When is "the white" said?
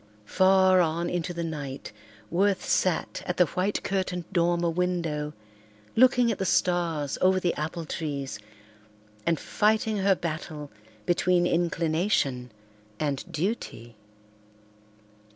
3.37-3.83